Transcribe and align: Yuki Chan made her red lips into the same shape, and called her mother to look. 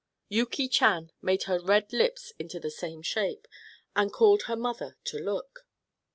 Yuki 0.29 0.67
Chan 0.67 1.11
made 1.21 1.43
her 1.43 1.59
red 1.59 1.93
lips 1.93 2.33
into 2.39 2.59
the 2.59 2.71
same 2.71 3.03
shape, 3.03 3.47
and 3.95 4.11
called 4.11 4.41
her 4.47 4.55
mother 4.55 4.97
to 5.03 5.19
look. 5.19 5.67